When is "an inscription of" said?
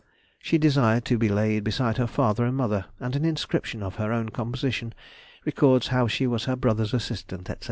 3.15-3.97